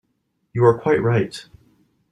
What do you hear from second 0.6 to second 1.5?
are quite right.